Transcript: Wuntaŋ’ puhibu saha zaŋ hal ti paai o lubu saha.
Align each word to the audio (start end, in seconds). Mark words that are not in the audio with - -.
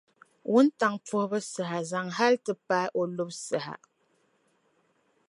Wuntaŋ’ 0.51 0.93
puhibu 1.07 1.39
saha 1.51 1.79
zaŋ 1.89 2.07
hal 2.17 2.33
ti 2.45 2.53
paai 2.67 2.87
o 2.99 3.01
lubu 3.15 3.35
saha. 3.45 3.75